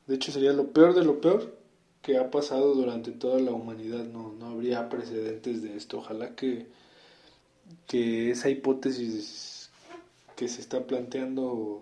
De 0.05 0.15
hecho 0.15 0.31
sería 0.31 0.53
lo 0.53 0.73
peor 0.73 0.93
de 0.93 1.03
lo 1.03 1.21
peor 1.21 1.57
que 2.03 2.17
ha 2.17 2.29
pasado 2.29 2.75
durante 2.75 3.11
toda 3.11 3.39
la 3.39 3.51
humanidad. 3.51 4.05
No, 4.05 4.31
no 4.33 4.47
habría 4.49 4.89
precedentes 4.89 5.63
de 5.63 5.75
esto. 5.75 5.97
Ojalá 5.97 6.35
que, 6.35 6.67
que 7.87 8.29
esa 8.29 8.49
hipótesis 8.49 9.71
que 10.35 10.47
se 10.47 10.61
está 10.61 10.85
planteando 10.85 11.81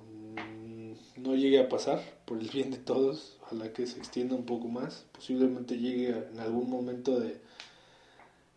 no 1.26 1.36
llegue 1.36 1.60
a 1.60 1.70
pasar 1.70 2.02
por 2.26 2.40
el 2.40 2.50
bien 2.50 2.72
de 2.72 2.78
todos. 2.78 3.38
Ojalá 3.44 3.74
que 3.74 3.88
se 3.88 3.98
extienda 3.98 4.36
un 4.36 4.46
poco 4.46 4.68
más. 4.68 5.06
Posiblemente 5.12 5.78
llegue 5.78 6.10
en 6.10 6.40
algún 6.40 6.70
momento 6.70 7.20
de, 7.20 7.40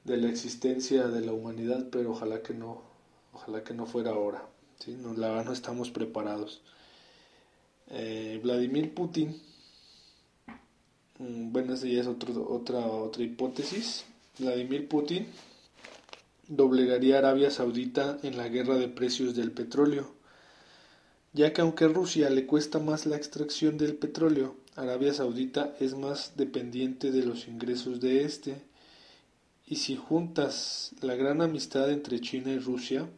de 0.05 0.17
la 0.17 0.29
existencia 0.29 1.09
de 1.09 1.21
la 1.21 1.33
humanidad, 1.33 1.87
pero 1.91 2.13
ojalá 2.13 2.43
que 2.43 2.55
no. 2.55 2.83
Ojalá 3.33 3.65
que 3.65 3.75
no 3.75 3.87
fuera 3.87 4.11
ahora. 4.11 4.47
¿sí? 4.79 4.97
No, 5.01 5.15
la 5.15 5.29
verdad 5.29 5.47
no 5.47 5.53
estamos 5.53 5.91
preparados. 5.91 6.63
Eh, 7.91 8.41
Vladimir 8.43 8.93
Putin, 8.95 9.41
mm, 11.19 11.53
bueno, 11.53 11.75
esa 11.75 11.87
ya 11.87 12.01
es 12.01 12.07
otra, 12.07 12.35
otra 12.87 13.23
hipótesis. 13.23 14.05
Vladimir 14.39 14.89
Putin 14.89 15.27
doblegaría 16.49 17.17
a 17.17 17.19
Arabia 17.19 17.51
Saudita 17.51 18.19
en 18.23 18.37
la 18.37 18.49
guerra 18.49 18.77
de 18.77 18.89
precios 18.89 19.35
del 19.35 19.53
petróleo, 19.53 20.11
ya 21.39 21.53
que 21.53 21.61
aunque 21.61 21.87
Rusia 21.87 22.31
le 22.31 22.47
cuesta 22.47 22.81
más 22.81 23.07
la 23.07 23.15
extracción 23.15 23.79
del 23.79 23.95
petróleo, 23.95 24.57
Arabia 24.75 25.15
Saudita 25.15 25.73
es 25.79 25.95
más 25.95 26.37
dependiente 26.37 27.13
de 27.13 27.25
los 27.25 27.47
ingresos 27.47 28.01
de 28.01 28.25
este, 28.25 28.61
y 29.65 29.77
si 29.77 29.95
juntas 29.95 30.91
la 31.01 31.15
gran 31.15 31.41
amistad 31.41 31.93
entre 31.93 32.19
China 32.21 32.51
y 32.51 32.59
Rusia, 32.59 33.09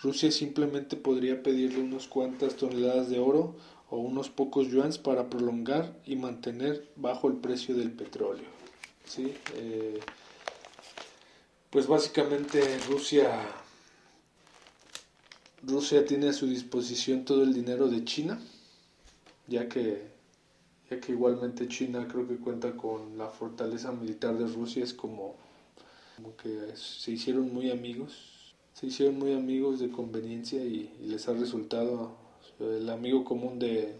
Rusia 0.00 0.30
simplemente 0.30 0.94
podría 0.94 1.42
pedirle 1.42 1.80
unas 1.80 2.06
cuantas 2.06 2.54
toneladas 2.54 3.10
de 3.10 3.18
oro 3.18 3.56
o 3.90 3.98
unos 3.98 4.30
pocos 4.30 4.68
yuans 4.68 4.98
para 4.98 5.28
prolongar 5.28 5.92
y 6.06 6.14
mantener 6.14 6.88
bajo 6.94 7.26
el 7.26 7.34
precio 7.34 7.74
del 7.74 7.90
petróleo. 7.90 8.46
¿sí? 9.06 9.34
Eh, 9.56 9.98
pues 11.70 11.88
básicamente 11.88 12.62
Rusia 12.88 13.40
Rusia 15.66 16.04
tiene 16.04 16.28
a 16.28 16.32
su 16.32 16.46
disposición 16.46 17.24
todo 17.24 17.42
el 17.42 17.52
dinero 17.52 17.88
de 17.88 18.04
China, 18.04 18.40
ya 19.48 19.68
que 19.68 20.14
ya 20.88 21.00
que 21.00 21.12
igualmente 21.12 21.66
China 21.66 22.06
creo 22.08 22.28
que 22.28 22.36
cuenta 22.36 22.76
con 22.76 23.18
la 23.18 23.28
fortaleza 23.28 23.90
militar 23.90 24.38
de 24.38 24.46
Rusia, 24.46 24.84
es 24.84 24.94
como, 24.94 25.34
como 26.16 26.36
que 26.36 26.76
se 26.76 27.10
hicieron 27.10 27.52
muy 27.52 27.70
amigos, 27.70 28.54
se 28.72 28.86
hicieron 28.86 29.18
muy 29.18 29.32
amigos 29.32 29.80
de 29.80 29.90
conveniencia 29.90 30.64
y, 30.64 30.92
les 31.00 31.28
ha 31.28 31.32
resultado 31.32 32.16
el 32.60 32.88
amigo 32.88 33.24
común 33.24 33.58
de 33.58 33.96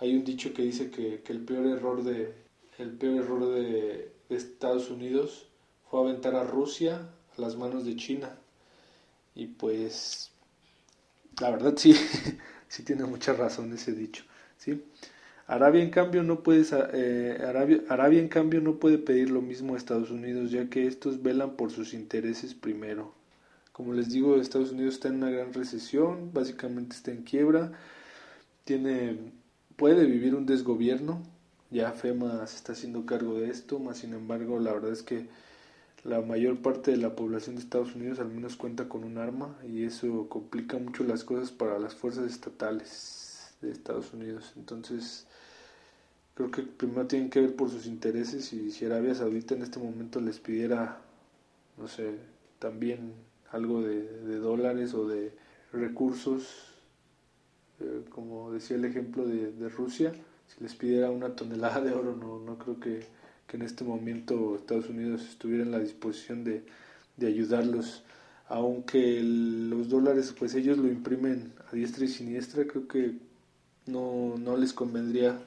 hay 0.00 0.16
un 0.16 0.24
dicho 0.24 0.52
que 0.52 0.62
dice 0.62 0.90
que, 0.90 1.20
que 1.22 1.32
el 1.32 1.44
peor 1.44 1.66
error 1.66 2.02
de 2.02 2.34
el 2.78 2.90
peor 2.92 3.16
error 3.16 3.46
de 3.54 4.12
Estados 4.30 4.90
Unidos 4.90 5.46
fue 5.90 6.00
aventar 6.00 6.34
a 6.34 6.44
Rusia 6.44 7.10
a 7.36 7.40
las 7.40 7.56
manos 7.56 7.84
de 7.84 7.96
China. 7.96 8.38
Y 9.34 9.46
pues, 9.48 10.30
la 11.40 11.50
verdad 11.50 11.74
sí, 11.76 11.94
sí 12.68 12.82
tiene 12.82 13.04
mucha 13.04 13.32
razón 13.32 13.72
ese 13.72 13.92
dicho. 13.92 14.24
¿sí? 14.58 14.82
Arabia 15.46 15.82
en 15.82 15.90
cambio 15.90 16.22
no 16.22 16.42
puede 16.42 16.64
eh, 16.92 17.42
Arabia, 17.46 17.80
Arabia 17.88 18.20
en 18.20 18.28
cambio 18.28 18.60
no 18.60 18.76
puede 18.76 18.98
pedir 18.98 19.30
lo 19.30 19.42
mismo 19.42 19.74
a 19.74 19.76
Estados 19.76 20.10
Unidos 20.10 20.50
ya 20.50 20.68
que 20.68 20.86
estos 20.86 21.22
velan 21.22 21.56
por 21.56 21.72
sus 21.72 21.92
intereses 21.94 22.54
primero. 22.54 23.14
Como 23.72 23.94
les 23.94 24.10
digo, 24.10 24.36
Estados 24.36 24.72
Unidos 24.72 24.94
está 24.94 25.08
en 25.08 25.16
una 25.16 25.30
gran 25.30 25.54
recesión, 25.54 26.32
básicamente 26.32 26.94
está 26.94 27.12
en 27.12 27.22
quiebra, 27.22 27.72
tiene 28.64 29.16
puede 29.76 30.04
vivir 30.04 30.34
un 30.34 30.44
desgobierno, 30.44 31.22
ya 31.70 31.92
FEMA 31.92 32.46
se 32.46 32.56
está 32.56 32.72
haciendo 32.72 33.06
cargo 33.06 33.40
de 33.40 33.48
esto, 33.48 33.78
más 33.78 33.98
sin 33.98 34.12
embargo 34.12 34.60
la 34.60 34.72
verdad 34.72 34.92
es 34.92 35.02
que 35.02 35.26
la 36.04 36.20
mayor 36.20 36.58
parte 36.58 36.92
de 36.92 36.96
la 36.96 37.14
población 37.14 37.56
de 37.56 37.62
Estados 37.62 37.94
Unidos 37.94 38.20
al 38.20 38.28
menos 38.28 38.56
cuenta 38.56 38.88
con 38.88 39.04
un 39.04 39.18
arma 39.18 39.58
y 39.66 39.84
eso 39.84 40.28
complica 40.28 40.78
mucho 40.78 41.04
las 41.04 41.24
cosas 41.24 41.50
para 41.50 41.78
las 41.78 41.94
fuerzas 41.94 42.30
estatales 42.30 43.54
de 43.60 43.70
Estados 43.70 44.12
Unidos. 44.14 44.52
Entonces, 44.56 45.26
creo 46.34 46.50
que 46.50 46.62
primero 46.62 47.06
tienen 47.06 47.28
que 47.28 47.40
ver 47.40 47.54
por 47.54 47.70
sus 47.70 47.86
intereses 47.86 48.52
y 48.52 48.70
si 48.70 48.86
Arabia 48.86 49.14
Saudita 49.14 49.54
en 49.54 49.62
este 49.62 49.78
momento 49.78 50.20
les 50.20 50.38
pidiera, 50.38 51.02
no 51.76 51.86
sé, 51.86 52.14
también 52.58 53.12
algo 53.50 53.82
de, 53.82 54.38
dólares 54.38 54.94
o 54.94 55.06
de 55.06 55.32
recursos, 55.72 56.74
eh, 57.80 58.04
como 58.10 58.52
decía 58.52 58.76
el 58.76 58.84
ejemplo 58.86 59.26
de, 59.26 59.52
de 59.52 59.68
Rusia, 59.68 60.12
si 60.46 60.62
les 60.62 60.74
pidiera 60.74 61.10
una 61.10 61.36
tonelada 61.36 61.80
de 61.82 61.92
oro, 61.92 62.16
no, 62.16 62.38
no 62.38 62.58
creo 62.58 62.80
que 62.80 63.19
que 63.50 63.56
en 63.56 63.64
este 63.64 63.82
momento 63.82 64.54
Estados 64.54 64.88
Unidos 64.88 65.22
estuviera 65.28 65.64
en 65.64 65.72
la 65.72 65.80
disposición 65.80 66.44
de, 66.44 66.62
ayudarlos 67.26 68.02
aunque 68.48 69.20
los 69.22 69.90
dólares 69.90 70.34
pues 70.38 70.54
ellos 70.54 70.78
lo 70.78 70.88
imprimen 70.88 71.52
a 71.70 71.74
diestra 71.74 72.04
y 72.04 72.08
siniestra 72.08 72.66
creo 72.66 72.88
que 72.88 73.12
no, 73.86 74.36
no 74.38 74.56
les 74.56 74.72
convendría 74.72 75.38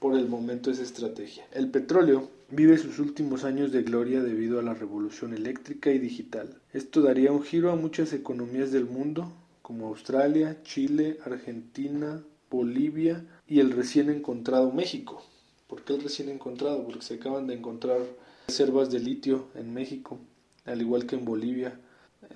por 0.00 0.16
el 0.18 0.28
momento 0.28 0.70
esa 0.70 0.82
estrategia. 0.82 1.46
El 1.52 1.70
petróleo 1.70 2.28
vive 2.50 2.76
sus 2.76 2.98
últimos 2.98 3.44
años 3.44 3.72
de 3.72 3.82
gloria 3.82 4.20
debido 4.20 4.58
a 4.58 4.62
la 4.62 4.74
revolución 4.74 5.32
eléctrica 5.32 5.90
y 5.90 5.98
digital. 5.98 6.60
Esto 6.72 7.00
daría 7.00 7.32
un 7.32 7.42
giro 7.42 7.70
a 7.70 7.76
muchas 7.76 8.12
economías 8.12 8.70
del 8.70 8.84
mundo 8.84 9.32
como 9.62 9.86
Australia, 9.86 10.58
Chile, 10.62 11.18
Argentina, 11.24 12.22
Bolivia 12.50 13.24
y 13.46 13.60
el 13.60 13.70
recién 13.72 14.10
encontrado 14.10 14.72
México 14.72 15.22
¿Por 15.68 15.84
qué 15.84 15.94
el 15.94 16.02
recién 16.02 16.30
encontrado? 16.30 16.82
Porque 16.82 17.02
se 17.02 17.14
acaban 17.14 17.46
de 17.46 17.54
encontrar 17.54 18.00
reservas 18.48 18.90
de 18.90 19.00
litio 19.00 19.48
en 19.54 19.74
México, 19.74 20.18
al 20.64 20.80
igual 20.80 21.06
que 21.06 21.16
en 21.16 21.26
Bolivia. 21.26 21.78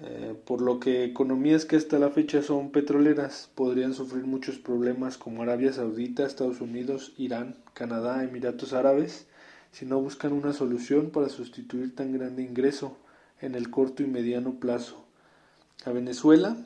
Eh, 0.01 0.35
por 0.45 0.61
lo 0.61 0.79
que 0.79 1.05
economías 1.05 1.65
que 1.65 1.77
hasta 1.77 1.99
la 1.99 2.11
fecha 2.11 2.43
son 2.43 2.71
petroleras 2.71 3.51
podrían 3.55 3.95
sufrir 3.95 4.25
muchos 4.25 4.59
problemas 4.59 5.19
como 5.19 5.43
Arabia 5.43 5.73
Saudita, 5.73 6.25
Estados 6.25 6.61
Unidos, 6.61 7.13
Irán, 7.17 7.57
Canadá, 7.75 8.23
Emiratos 8.23 8.75
Árabes, 8.75 9.27
si 9.73 9.87
no 9.87 10.01
buscan 10.01 10.33
una 10.33 10.53
solución 10.53 11.11
para 11.11 11.31
sustituir 11.31 11.97
tan 11.97 12.13
grande 12.13 12.43
ingreso 12.43 12.99
en 13.41 13.55
el 13.55 13.71
corto 13.71 14.03
y 14.03 14.07
mediano 14.07 14.61
plazo. 14.61 15.05
A 15.85 15.91
Venezuela 15.91 16.57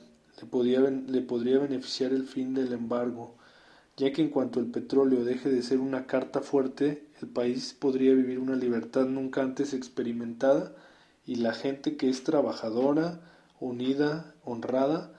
le, 0.41 0.91
le 0.91 1.23
podría 1.23 1.59
beneficiar 1.59 2.13
el 2.13 2.25
fin 2.25 2.55
del 2.55 2.73
embargo 2.73 3.37
ya 3.97 4.13
que 4.13 4.23
en 4.23 4.29
cuanto 4.29 4.61
el 4.61 4.67
petróleo 4.67 5.25
deje 5.25 5.49
de 5.51 5.63
ser 5.63 5.81
una 5.81 6.07
carta 6.07 6.41
fuerte, 6.41 7.07
el 7.23 7.29
país 7.29 7.75
podría 7.79 8.13
vivir 8.13 8.39
una 8.39 8.57
libertad 8.57 9.07
nunca 9.07 9.43
antes 9.43 9.73
experimentada 9.73 10.75
y 11.27 11.37
la 11.37 11.55
gente 11.55 11.97
que 11.97 12.11
es 12.11 12.23
trabajadora, 12.23 13.21
unida, 13.59 14.35
honrada, 14.45 15.13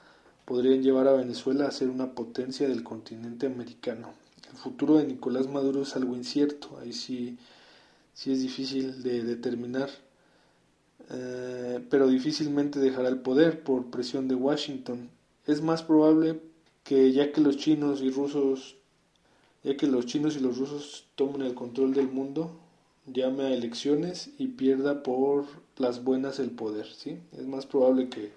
podrían 0.46 0.84
llevar 0.84 1.08
a 1.08 1.14
Venezuela 1.14 1.68
a 1.68 1.72
ser 1.72 1.90
una 1.90 2.14
potencia 2.14 2.68
del 2.68 2.84
continente 2.84 3.48
americano. 3.48 4.14
El 4.50 4.58
futuro 4.58 4.98
de 4.98 5.08
Nicolás 5.08 5.48
Maduro 5.48 5.82
es 5.82 5.96
algo 5.96 6.16
incierto, 6.16 6.78
ahí 6.80 6.94
sí, 6.94 7.38
sí 8.14 8.32
es 8.32 8.42
difícil 8.42 9.02
de 9.04 9.24
determinar, 9.24 9.90
eh, 11.10 11.86
pero 11.90 12.08
difícilmente 12.08 12.80
dejará 12.80 13.10
el 13.10 13.20
poder 13.20 13.64
por 13.64 13.88
presión 13.88 14.28
de 14.28 14.36
Washington. 14.36 15.10
Es 15.46 15.62
más 15.62 15.84
probable 15.84 16.40
que 16.88 17.12
ya 17.12 17.34
que 17.34 17.42
los 17.42 17.58
chinos 17.58 18.02
y 18.02 18.10
rusos, 18.10 18.78
ya 19.62 19.76
que 19.76 19.88
los 19.88 20.06
chinos 20.06 20.38
y 20.38 20.40
los 20.40 20.58
rusos 20.58 21.04
tomen 21.16 21.42
el 21.42 21.54
control 21.54 21.94
del 21.94 22.08
mundo, 22.08 22.58
llame 23.06 23.44
a 23.44 23.54
elecciones 23.54 24.30
y 24.38 24.48
pierda 24.48 25.04
por 25.04 25.44
las 25.76 26.06
buenas 26.06 26.40
el 26.40 26.52
poder, 26.52 26.88
¿sí? 26.88 27.20
Es 27.38 27.46
más 27.46 27.66
probable 27.66 28.08
que, 28.08 28.32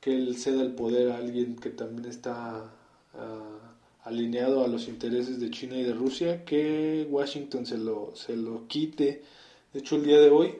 que 0.00 0.16
él 0.16 0.36
ceda 0.36 0.62
el 0.62 0.74
poder 0.74 1.12
a 1.12 1.18
alguien 1.18 1.54
que 1.54 1.70
también 1.70 2.06
está 2.06 2.72
ah, 3.14 3.74
alineado 4.02 4.64
a 4.64 4.68
los 4.68 4.88
intereses 4.88 5.38
de 5.38 5.50
China 5.52 5.76
y 5.76 5.84
de 5.84 5.94
Rusia, 5.94 6.44
que 6.44 7.06
Washington 7.08 7.66
se 7.66 7.78
lo, 7.78 8.16
se 8.16 8.36
lo 8.36 8.66
quite. 8.66 9.22
De 9.72 9.78
hecho, 9.78 9.94
el 9.94 10.02
día 10.02 10.18
de 10.18 10.30
hoy, 10.30 10.54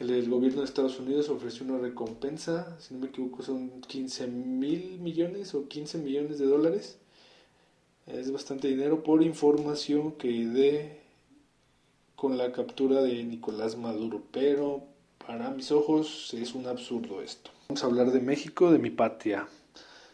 el, 0.00 0.28
gobierno 0.28 0.60
de 0.60 0.66
Estados 0.66 0.98
Unidos 0.98 1.28
ofreció 1.28 1.64
una 1.64 1.78
recompensa, 1.78 2.76
si 2.80 2.94
no 2.94 3.00
me 3.00 3.06
equivoco 3.06 3.42
son 3.42 3.80
15 3.82 4.26
mil 4.26 4.98
millones 4.98 5.54
o 5.54 5.68
15 5.68 5.98
millones 5.98 6.38
de 6.38 6.46
dólares. 6.46 6.98
Es 8.06 8.30
bastante 8.32 8.68
dinero 8.68 9.02
por 9.02 9.22
información 9.22 10.12
que 10.12 10.46
dé 10.46 10.98
con 12.16 12.36
la 12.36 12.52
captura 12.52 13.02
de 13.02 13.22
Nicolás 13.22 13.76
Maduro, 13.76 14.22
pero 14.32 14.82
para 15.26 15.50
mis 15.50 15.70
ojos 15.70 16.34
es 16.34 16.54
un 16.54 16.66
absurdo 16.66 17.22
esto. 17.22 17.50
Vamos 17.68 17.82
a 17.84 17.86
hablar 17.86 18.10
de 18.10 18.20
México, 18.20 18.72
de 18.72 18.78
mi 18.78 18.90
patria. 18.90 19.48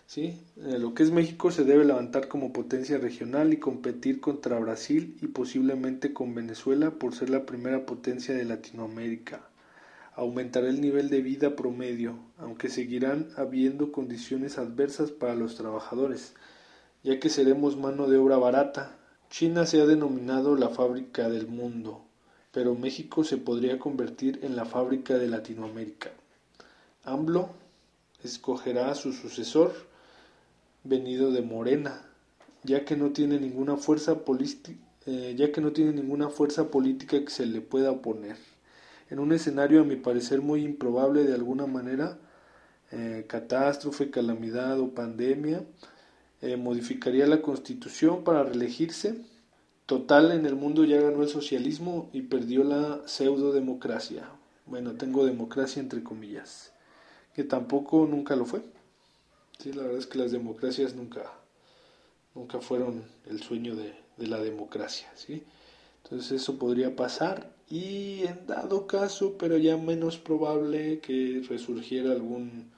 ¿Sí? 0.06 0.36
Eh, 0.56 0.78
lo 0.78 0.92
que 0.92 1.04
es 1.04 1.10
México 1.10 1.52
se 1.52 1.64
debe 1.64 1.84
levantar 1.84 2.28
como 2.28 2.52
potencia 2.52 2.98
regional 2.98 3.52
y 3.52 3.58
competir 3.58 4.20
contra 4.20 4.58
Brasil 4.58 5.16
y 5.22 5.28
posiblemente 5.28 6.12
con 6.12 6.34
Venezuela 6.34 6.90
por 6.90 7.14
ser 7.14 7.30
la 7.30 7.46
primera 7.46 7.86
potencia 7.86 8.34
de 8.34 8.44
Latinoamérica 8.44 9.49
aumentará 10.14 10.68
el 10.68 10.80
nivel 10.80 11.08
de 11.08 11.22
vida 11.22 11.56
promedio, 11.56 12.18
aunque 12.38 12.68
seguirán 12.68 13.28
habiendo 13.36 13.92
condiciones 13.92 14.58
adversas 14.58 15.10
para 15.10 15.34
los 15.34 15.56
trabajadores, 15.56 16.34
ya 17.02 17.20
que 17.20 17.28
seremos 17.28 17.76
mano 17.76 18.08
de 18.08 18.18
obra 18.18 18.36
barata. 18.36 18.96
China 19.30 19.66
se 19.66 19.80
ha 19.80 19.86
denominado 19.86 20.56
la 20.56 20.68
fábrica 20.68 21.28
del 21.28 21.46
mundo, 21.46 22.02
pero 22.52 22.74
México 22.74 23.22
se 23.24 23.36
podría 23.36 23.78
convertir 23.78 24.40
en 24.42 24.56
la 24.56 24.64
fábrica 24.64 25.16
de 25.16 25.28
Latinoamérica. 25.28 26.10
AMLO 27.04 27.50
escogerá 28.24 28.90
a 28.90 28.94
su 28.96 29.12
sucesor, 29.12 29.72
venido 30.82 31.30
de 31.30 31.42
Morena, 31.42 32.02
ya 32.64 32.84
que 32.84 32.96
no 32.96 33.10
tiene 33.10 33.38
ninguna 33.38 33.76
fuerza 33.76 34.16
eh, 35.06 35.34
ya 35.36 35.52
que 35.52 35.60
no 35.60 35.72
tiene 35.72 35.92
ninguna 35.92 36.28
fuerza 36.28 36.70
política 36.70 37.20
que 37.24 37.30
se 37.30 37.46
le 37.46 37.60
pueda 37.60 37.90
oponer 37.92 38.36
en 39.10 39.18
un 39.18 39.32
escenario 39.32 39.80
a 39.82 39.84
mi 39.84 39.96
parecer 39.96 40.40
muy 40.40 40.64
improbable 40.64 41.24
de 41.24 41.34
alguna 41.34 41.66
manera, 41.66 42.18
eh, 42.92 43.24
catástrofe, 43.28 44.10
calamidad 44.10 44.80
o 44.80 44.90
pandemia, 44.94 45.64
eh, 46.42 46.56
modificaría 46.56 47.26
la 47.26 47.42
constitución 47.42 48.24
para 48.24 48.44
reelegirse. 48.44 49.16
Total, 49.86 50.32
en 50.32 50.46
el 50.46 50.56
mundo 50.56 50.84
ya 50.84 51.00
ganó 51.00 51.22
el 51.22 51.28
socialismo 51.28 52.08
y 52.12 52.22
perdió 52.22 52.64
la 52.64 53.02
pseudo 53.06 53.52
democracia. 53.52 54.28
Bueno, 54.66 54.94
tengo 54.94 55.24
democracia 55.26 55.80
entre 55.82 56.02
comillas. 56.02 56.72
que 57.34 57.44
tampoco 57.44 58.06
nunca 58.06 58.36
lo 58.36 58.44
fue. 58.46 58.62
Sí, 59.58 59.72
la 59.72 59.82
verdad 59.82 59.98
es 59.98 60.06
que 60.06 60.18
las 60.18 60.32
democracias 60.32 60.94
nunca, 60.94 61.22
nunca 62.34 62.60
fueron 62.60 63.04
el 63.26 63.42
sueño 63.42 63.76
de, 63.76 63.94
de 64.16 64.26
la 64.26 64.38
democracia, 64.38 65.08
¿sí? 65.16 65.44
Entonces 66.10 66.42
eso 66.42 66.58
podría 66.58 66.96
pasar 66.96 67.52
y 67.70 68.24
en 68.24 68.48
dado 68.48 68.88
caso, 68.88 69.36
pero 69.38 69.56
ya 69.56 69.76
menos 69.76 70.18
probable 70.18 70.98
que 70.98 71.40
resurgiera 71.48 72.10
algún, 72.10 72.68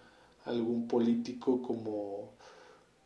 algún 0.44 0.86
político 0.86 1.62
como, 1.62 2.34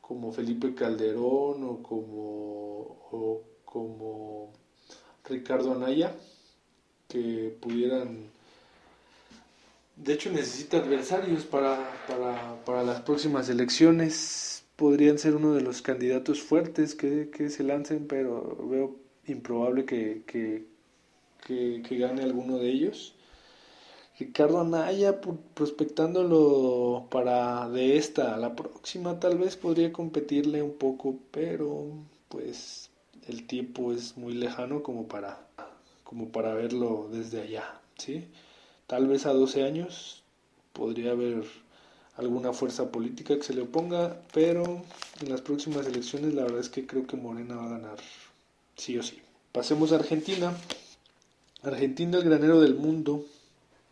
como 0.00 0.32
Felipe 0.32 0.74
Calderón 0.74 1.62
o 1.62 1.82
como, 1.84 2.98
o 3.12 3.42
como 3.64 4.52
Ricardo 5.24 5.74
Anaya, 5.74 6.12
que 7.06 7.56
pudieran... 7.60 8.34
De 9.94 10.12
hecho 10.12 10.32
necesita 10.32 10.78
adversarios 10.78 11.44
para, 11.44 11.78
para, 12.08 12.64
para 12.64 12.82
las 12.82 13.00
próximas 13.02 13.48
elecciones. 13.48 14.64
Podrían 14.74 15.18
ser 15.18 15.36
uno 15.36 15.54
de 15.54 15.62
los 15.62 15.82
candidatos 15.82 16.42
fuertes 16.42 16.96
que, 16.96 17.30
que 17.30 17.48
se 17.48 17.62
lancen, 17.62 18.08
pero 18.08 18.56
veo 18.68 19.05
improbable 19.28 19.84
que, 19.84 20.22
que, 20.26 20.66
que, 21.46 21.98
gane 21.98 22.22
alguno 22.22 22.58
de 22.58 22.68
ellos. 22.68 23.14
Ricardo 24.18 24.60
Anaya 24.60 25.20
prospectándolo 25.54 27.06
para 27.10 27.68
de 27.68 27.98
esta 27.98 28.36
la 28.38 28.56
próxima 28.56 29.20
tal 29.20 29.36
vez 29.36 29.56
podría 29.56 29.92
competirle 29.92 30.62
un 30.62 30.74
poco, 30.74 31.18
pero 31.30 31.88
pues 32.28 32.90
el 33.28 33.46
tiempo 33.46 33.92
es 33.92 34.16
muy 34.16 34.32
lejano 34.34 34.82
como 34.82 35.06
para 35.06 35.46
como 36.02 36.28
para 36.28 36.54
verlo 36.54 37.08
desde 37.12 37.42
allá, 37.42 37.80
¿sí? 37.98 38.28
Tal 38.86 39.06
vez 39.08 39.26
a 39.26 39.32
12 39.32 39.64
años 39.64 40.22
podría 40.72 41.10
haber 41.12 41.44
alguna 42.16 42.52
fuerza 42.52 42.90
política 42.90 43.36
que 43.36 43.42
se 43.42 43.54
le 43.54 43.62
oponga, 43.62 44.22
pero 44.32 44.82
en 45.20 45.28
las 45.28 45.40
próximas 45.40 45.86
elecciones 45.86 46.34
la 46.34 46.44
verdad 46.44 46.60
es 46.60 46.68
que 46.68 46.86
creo 46.86 47.06
que 47.06 47.16
Morena 47.16 47.56
va 47.56 47.66
a 47.66 47.70
ganar 47.70 47.98
sí 48.76 48.98
o 48.98 49.02
sí. 49.02 49.18
Pasemos 49.52 49.92
a 49.92 49.96
Argentina. 49.96 50.56
Argentina, 51.62 52.18
el 52.18 52.24
granero 52.24 52.60
del 52.60 52.74
mundo, 52.74 53.24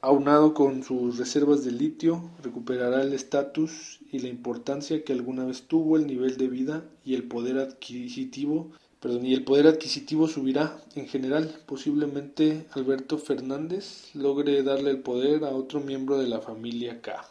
aunado 0.00 0.55
con 0.55 0.83
sus 0.83 1.17
reservas 1.19 1.64
de 1.64 1.73
litio, 1.73 2.31
recuperará 2.43 3.03
el 3.03 3.14
estatus 3.14 4.00
y 4.12 4.19
la 4.19 4.29
importancia 4.29 5.03
que 5.03 5.12
alguna 5.12 5.45
vez 5.45 5.62
tuvo 5.62 5.97
el 5.97 6.07
nivel 6.07 6.37
de 6.37 6.49
vida 6.49 6.85
y 7.05 7.14
el 7.14 7.25
poder 7.25 7.59
adquisitivo, 7.59 8.71
perdón, 9.00 9.26
y 9.26 9.35
el 9.35 9.45
poder 9.45 9.67
adquisitivo 9.67 10.29
subirá 10.29 10.79
en 10.95 11.09
general. 11.09 11.59
Posiblemente 11.67 12.67
Alberto 12.73 13.19
Fernández 13.19 14.14
logre 14.14 14.62
darle 14.62 14.91
el 14.91 14.99
poder 14.99 15.45
a 15.45 15.49
otro 15.49 15.81
miembro 15.81 16.19
de 16.19 16.29
la 16.29 16.41
familia 16.41 17.00
K. 17.00 17.26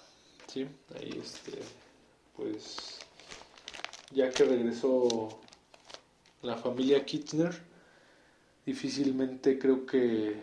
¿Sí? 0.47 0.65
Ahí 0.95 1.19
este, 1.23 1.59
pues 2.35 2.97
ya 4.11 4.29
que 4.29 4.43
regresó 4.43 5.39
la 6.43 6.57
familia 6.57 7.05
Kirchner, 7.05 7.53
difícilmente 8.65 9.57
creo 9.57 9.85
que, 9.85 10.35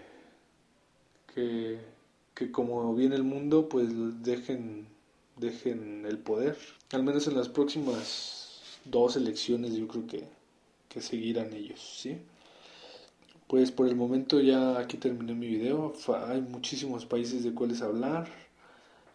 que, 1.34 1.78
que, 2.34 2.50
como 2.50 2.94
viene 2.94 3.14
el 3.14 3.22
mundo, 3.22 3.68
pues 3.68 3.88
dejen, 4.22 4.86
dejen 5.36 6.04
el 6.06 6.18
poder. 6.18 6.56
Al 6.92 7.02
menos 7.02 7.28
en 7.28 7.36
las 7.36 7.48
próximas 7.48 8.60
dos 8.84 9.16
elecciones 9.16 9.74
yo 9.74 9.86
creo 9.86 10.06
que, 10.06 10.24
que 10.88 11.00
seguirán 11.00 11.52
ellos, 11.52 11.80
¿sí? 12.00 12.18
Pues 13.46 13.70
por 13.72 13.88
el 13.88 13.96
momento 13.96 14.40
ya 14.40 14.78
aquí 14.78 14.96
terminé 14.96 15.34
mi 15.34 15.48
video. 15.48 15.92
Hay 16.28 16.40
muchísimos 16.40 17.04
países 17.04 17.42
de 17.42 17.52
cuales 17.52 17.82
hablar. 17.82 18.28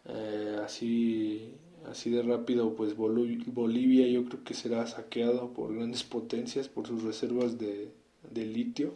Eh, 0.07 0.59
así, 0.63 1.53
así 1.89 2.09
de 2.09 2.21
rápido, 2.21 2.75
pues 2.75 2.95
Bolivia 2.95 4.07
yo 4.07 4.25
creo 4.25 4.43
que 4.43 4.53
será 4.53 4.85
saqueado 4.87 5.53
por 5.53 5.75
grandes 5.75 6.03
potencias 6.03 6.67
por 6.67 6.87
sus 6.87 7.03
reservas 7.03 7.57
de, 7.57 7.91
de 8.31 8.45
litio. 8.45 8.93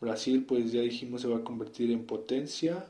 Brasil, 0.00 0.44
pues 0.46 0.72
ya 0.72 0.82
dijimos, 0.82 1.22
se 1.22 1.28
va 1.28 1.38
a 1.38 1.44
convertir 1.44 1.90
en 1.90 2.04
potencia. 2.04 2.84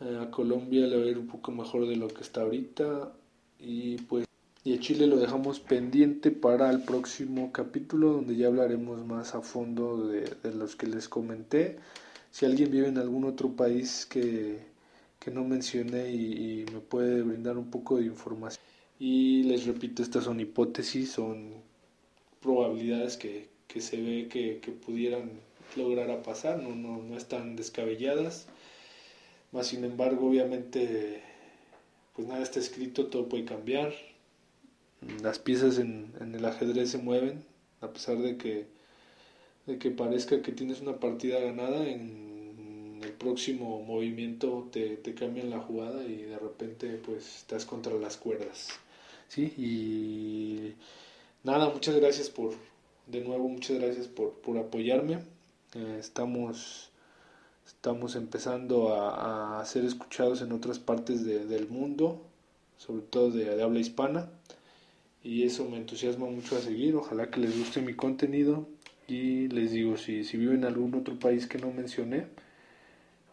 Eh, 0.00 0.18
a 0.20 0.30
Colombia 0.30 0.86
le 0.86 0.96
va 0.96 1.04
a 1.04 1.08
ir 1.08 1.18
un 1.18 1.26
poco 1.26 1.52
mejor 1.52 1.86
de 1.86 1.96
lo 1.96 2.08
que 2.08 2.22
está 2.22 2.42
ahorita. 2.42 3.12
Y 3.58 3.98
pues 3.98 4.26
y 4.62 4.74
a 4.74 4.80
Chile 4.80 5.06
lo 5.06 5.16
dejamos 5.16 5.58
pendiente 5.58 6.30
para 6.30 6.70
el 6.70 6.82
próximo 6.82 7.50
capítulo 7.50 8.12
donde 8.12 8.36
ya 8.36 8.48
hablaremos 8.48 9.06
más 9.06 9.34
a 9.34 9.40
fondo 9.40 10.06
de, 10.06 10.52
los 10.52 10.76
que 10.76 10.86
les 10.86 11.08
comenté. 11.08 11.78
Si 12.30 12.44
alguien 12.44 12.70
vive 12.70 12.88
en 12.88 12.98
algún 12.98 13.24
otro 13.24 13.50
país 13.56 14.04
que, 14.04 14.58
que 15.20 15.30
no 15.30 15.44
mencioné 15.44 16.10
y, 16.10 16.62
y, 16.62 16.64
me 16.72 16.80
puede 16.80 17.22
brindar 17.22 17.58
un 17.58 17.70
poco 17.70 17.98
de 17.98 18.06
información. 18.06 18.64
Y 18.98 19.44
les 19.44 19.66
repito, 19.66 20.02
estas 20.02 20.24
son 20.24 20.40
hipótesis, 20.40 21.12
son 21.12 21.54
probabilidades 22.40 23.16
que, 23.16 23.48
que 23.68 23.80
se 23.82 24.00
ve 24.00 24.28
que, 24.28 24.60
que 24.60 24.72
pudieran 24.72 25.30
lograr 25.76 26.10
a 26.10 26.22
pasar, 26.22 26.62
no, 26.62 26.74
no, 26.74 27.02
no 27.02 27.16
están 27.16 27.54
descabelladas. 27.54 28.46
Más 29.52 29.68
sin 29.68 29.84
embargo, 29.84 30.28
obviamente, 30.28 31.22
pues 32.16 32.26
nada 32.26 32.42
está 32.42 32.58
escrito, 32.58 33.06
todo 33.06 33.28
puede 33.28 33.44
cambiar. 33.44 33.92
Las 35.22 35.38
piezas 35.38 35.78
en, 35.78 36.12
en 36.20 36.34
el 36.34 36.44
ajedrez 36.44 36.90
se 36.90 36.98
mueven, 36.98 37.44
a 37.82 37.92
pesar 37.92 38.18
de 38.18 38.36
que, 38.38 38.66
de 39.66 39.78
que 39.78 39.90
parezca 39.90 40.40
que 40.40 40.52
tienes 40.52 40.80
una 40.80 40.98
partida 40.98 41.40
ganada, 41.40 41.86
el 43.02 43.12
próximo 43.12 43.82
movimiento 43.82 44.68
te, 44.70 44.96
te 44.96 45.14
cambian 45.14 45.50
la 45.50 45.60
jugada 45.60 46.04
y 46.04 46.22
de 46.22 46.38
repente 46.38 47.00
pues 47.04 47.36
estás 47.36 47.64
contra 47.64 47.94
las 47.94 48.16
cuerdas. 48.16 48.68
¿sí? 49.28 49.52
Y 49.56 50.74
nada, 51.44 51.70
muchas 51.70 51.96
gracias 51.96 52.28
por, 52.28 52.54
de 53.06 53.20
nuevo 53.22 53.48
muchas 53.48 53.78
gracias 53.78 54.06
por, 54.06 54.32
por 54.34 54.58
apoyarme. 54.58 55.20
Eh, 55.74 55.96
estamos, 55.98 56.90
estamos 57.66 58.16
empezando 58.16 58.94
a, 58.94 59.60
a, 59.60 59.64
ser 59.64 59.84
escuchados 59.84 60.42
en 60.42 60.52
otras 60.52 60.78
partes 60.78 61.24
de, 61.24 61.46
del 61.46 61.68
mundo, 61.68 62.20
sobre 62.76 63.02
todo 63.02 63.30
de, 63.30 63.56
de, 63.56 63.62
habla 63.62 63.78
hispana. 63.78 64.28
Y 65.22 65.44
eso 65.44 65.68
me 65.68 65.76
entusiasma 65.76 66.26
mucho 66.26 66.56
a 66.56 66.60
seguir. 66.60 66.96
Ojalá 66.96 67.30
que 67.30 67.40
les 67.40 67.56
guste 67.58 67.82
mi 67.82 67.94
contenido. 67.94 68.66
Y 69.06 69.48
les 69.48 69.72
digo, 69.72 69.96
si, 69.96 70.24
si 70.24 70.36
viven 70.36 70.58
en 70.58 70.64
algún 70.66 70.94
otro 70.94 71.18
país 71.18 71.46
que 71.46 71.58
no 71.58 71.72
mencioné, 71.72 72.26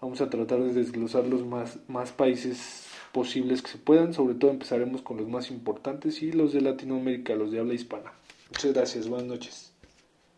vamos 0.01 0.21
a 0.21 0.29
tratar 0.29 0.60
de 0.62 0.73
desglosar 0.73 1.25
los 1.25 1.45
más, 1.45 1.79
más 1.88 2.12
países 2.12 2.86
posibles 3.12 3.62
que 3.62 3.71
se 3.71 3.77
puedan. 3.77 4.13
Sobre 4.13 4.36
todo 4.36 4.51
empezaremos 4.51 5.01
con 5.01 5.17
los 5.17 5.27
más 5.27 5.51
importantes 5.51 6.21
y 6.21 6.31
los 6.31 6.53
de 6.53 6.62
Latinoamérica, 6.62 7.36
los 7.36 7.51
de 7.51 7.60
habla 7.60 7.73
hispana. 7.73 8.13
Muchas 8.49 8.73
gracias, 8.73 9.07
buenas 9.07 9.27
noches. 9.27 9.66